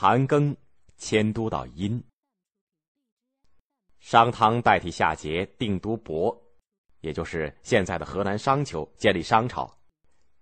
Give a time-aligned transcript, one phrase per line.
[0.00, 0.54] 盘庚
[0.96, 2.04] 迁都到殷。
[3.98, 6.38] 商汤代替夏桀定都亳，
[7.00, 9.76] 也就是现在的河南商丘，建立商朝。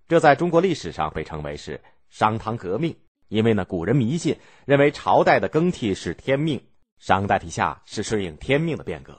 [0.08, 1.80] 这在中国历史上被称为是
[2.10, 2.94] 商汤革命，
[3.28, 6.62] 因为呢，古人迷信认为朝代的更替是天命，
[6.98, 9.18] 商代替夏是顺应天命的变革。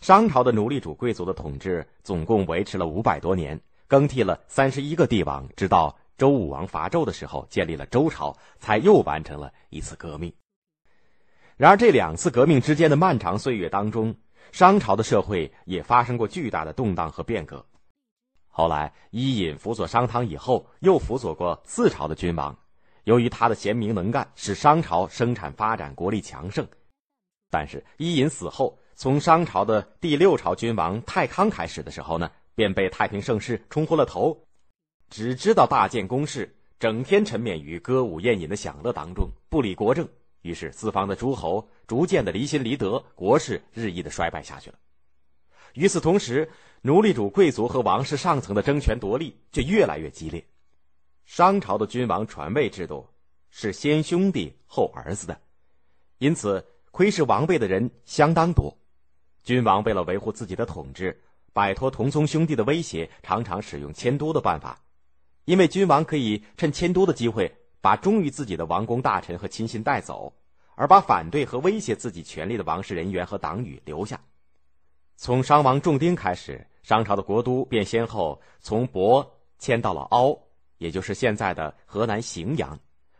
[0.00, 10.32] 商朝的奴隶主贵族的统治总共维持了五百多年，更替了三十一个帝王，直到周武王伐纣的时候建立了周朝，才又完成了一次革命。
[11.56, 14.14] 然而，这两次革命之间的漫长岁月当中，
[14.50, 17.64] 商朝的社会也发生过巨大的动荡和变革。
[18.48, 22.56] 后来，伊尹辅佐商汤以后，又辅佐过四朝的君王。
[23.04, 26.66] 由于他的贤明能干，使商朝生产发展，国力强盛。
[27.50, 34.36] 但是，伊尹死后，从商朝的第六朝君王太康开始的时候呢，便被太平盛世冲昏了头，
[35.10, 40.08] 只知道大建宫室，整天沉湎于歌舞宴饮的享乐当中，不理国政。
[40.42, 44.78] 于是，四方的诸侯逐渐的离心离德，国势日益的衰败下去了。
[45.72, 46.50] 与此同时，
[46.82, 50.44] 奴隶主贵族和王室上层的争权夺利却越来越激烈。
[51.24, 53.08] 商朝的君王传位制度
[53.48, 55.40] 是先兄弟后儿子的，
[56.18, 58.76] 因此窥视王位的人相当多。
[59.42, 61.18] 君王为了维护自己的统治，
[61.54, 64.78] 摆脱同宗兄弟的威胁，常常使用迁都的办法，
[65.44, 70.32] 因为君王可以趁迁都的机会把忠于自己的王公大臣和亲信带走，
[70.74, 74.20] 而把反对和威胁自己权力的王室人员和党羽留下。
[75.16, 79.26] 从商王仲丁开始，商朝的国都便先后从亳
[79.58, 80.38] 迁到了凹，
[80.78, 82.76] 也就是现在的河南荥阳；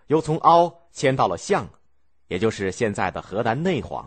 [0.09, 1.69] 又从凹迁到了象，
[2.29, 4.05] 也就是现在的河南内黄；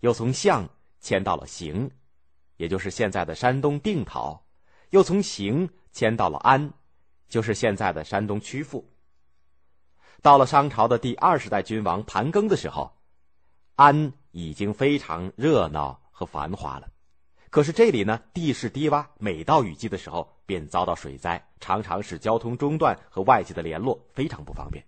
[0.00, 0.68] 又从象
[1.00, 1.90] 迁到了荥，
[2.56, 4.38] 也就是现在的山东定陶；
[4.90, 6.72] 又从荥迁到了安，
[7.28, 8.88] 就是现在的山东曲阜。
[10.22, 12.90] 到了商朝的第二十代君王盘庚的时候，
[13.76, 16.88] 安已经非常热闹和繁华了。
[17.50, 24.84] 可是这里呢，地势低洼，每到雨季的时候便遭到水灾，常常使交通中断和外界的联络非常不方便。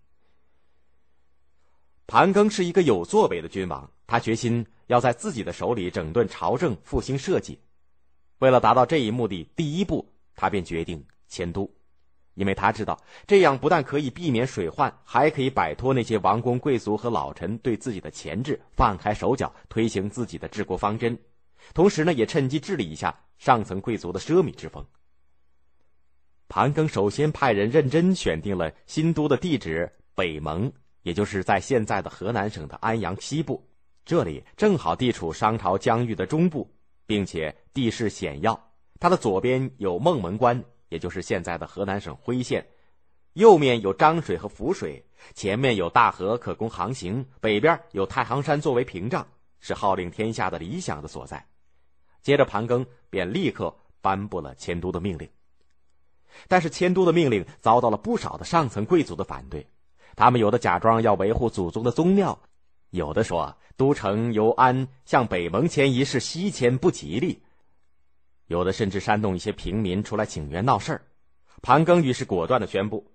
[2.08, 7.58] 盘庚是一个有作为的君王，他决心要在自己的手里整顿朝政，复兴社稷。
[8.38, 11.70] 为了达到这一目的，第一步他便决定迁都，
[12.36, 21.18] 因为他知道这样不但可以避免水患，还可以摆脱那些王公贵族和老臣对自己的钳制，放开手脚，推行自己的治国方针。
[21.74, 24.86] 同时呢，也趁机治理一下上层贵族的奢靡之风。
[26.48, 30.70] 盘庚首先派人认真选定了新都的地址北蒙，
[31.02, 33.66] 也就是在现在的河南省的安阳西部，
[34.04, 36.70] 这里正好地处商朝疆域的中部，
[37.06, 38.70] 并且地势险要。
[39.00, 42.60] 它的左边有孟门关，也就是现在的河南省辉县；
[43.34, 45.04] 右面有漳水和涪水，
[45.34, 49.26] 前面有大河可供航行，北边有太行山作为屏障，
[49.60, 51.44] 是号令天下的理想的所在。
[52.22, 55.28] 接着，盘庚便立刻颁布了迁都的命令。
[56.48, 59.66] 但是，迁都的命令遭到了不少的上层贵族的反对。
[60.14, 62.38] 他们有的假装要维护祖宗的宗庙，
[62.90, 67.40] 有的说都城由安向北蒙迁移是西迁不吉利，
[68.46, 71.02] 有的甚至煽动一些平民出来请愿闹事儿。
[71.62, 73.12] 盘庚于是果断的宣布：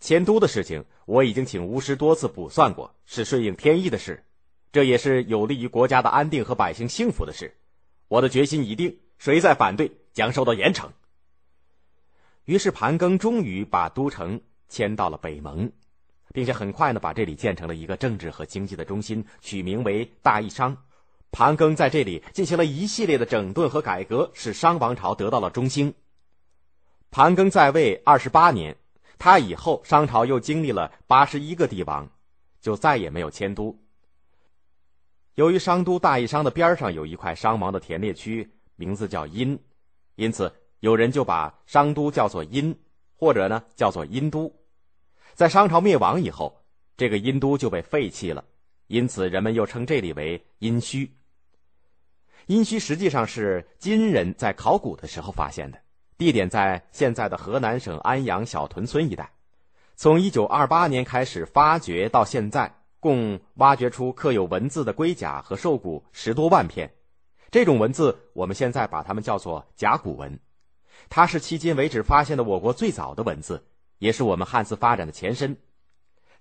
[0.00, 4.24] 迁都的事情我已经请巫师多次卜算过，是顺应天意的事，
[4.72, 7.56] 这也是有利于国家的安定和百姓幸福的事。
[8.08, 10.88] 我的决心已定，谁再反对将受到严惩。
[12.44, 15.70] 于是盘庚终于把都城迁到了北蒙，
[16.32, 20.84] 并且很快呢把这里建成了一个政治和经济的中心，取名为大义商。
[21.30, 25.92] 盘庚在这里进行了一系列的整顿和改革，使商王朝得到了中兴。
[27.10, 28.76] 盘庚在位二十八年，
[29.18, 32.08] 他以后商朝又经历了八十一个帝王，
[32.60, 33.78] 就再也没有迁都。
[35.34, 39.56] 由于商都大邑商的边上有一块商王的田猎区，名字叫殷，
[40.16, 42.76] 因此有人就把商都叫做殷，
[43.14, 44.52] 或者呢叫做殷都。
[45.34, 46.60] 在商朝灭亡以后，
[46.96, 48.44] 这个殷都就被废弃了，
[48.88, 51.08] 因此人们又称这里为殷墟。
[52.48, 55.78] 殷墟实际上是金人在考古的时候发现的，
[56.16, 59.30] 地点在现在的河南省安阳小屯村一带。
[59.94, 62.74] 从一九二八年开始发掘到现在。
[63.00, 66.92] 共挖掘出刻有文字的龟甲和兽骨十多万片，
[67.48, 70.40] 这种文字我们现在把它们叫做甲骨文，
[71.08, 73.64] 它是迄今为止发现的我国最早的文字，
[73.98, 75.56] 也是我们汉字发展的前身。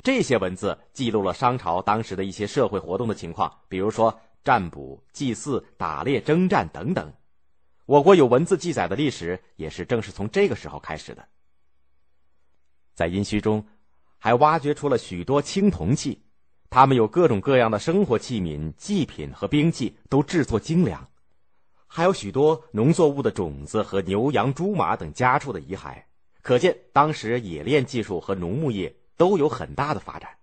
[0.01, 7.13] 这些文字记录了商朝当时的一些社会活动的情况，比如说占卜、祭祀、打猎、征战等等。
[7.85, 11.27] 我国有文字记载的历史，也是正是从这个时候开始的。
[12.93, 13.65] 在殷墟中。
[14.19, 16.23] 还挖掘出了许多青铜器，
[16.71, 21.07] 他们有各种各样的生活器皿、祭品和兵器，都制作精良。
[21.85, 26.01] 还有许多农作物的种子和牛羊猪马等家畜的遗骸，
[26.41, 30.35] 可见当时冶炼技术和农牧业都有很大的发展。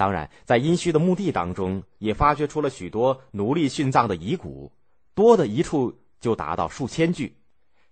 [0.00, 4.72] 当然，在殷墟的墓地当中，也发掘出了许多奴隶殉葬的遗骨，
[5.14, 7.36] 多的一处就达到数千具，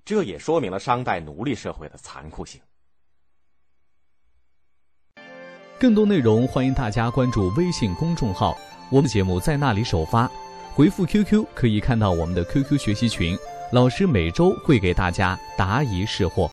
[0.06, 2.58] 这也说明了商代奴隶社会的残酷性。
[5.78, 8.56] 更多内容，欢迎大家关注微信公众号，
[8.90, 10.26] 我们节目在那里首发。
[10.72, 13.37] 回复 QQ 可以看到我们的 QQ 学习群，
[13.70, 16.46] 老师每周会给大家答疑释惑。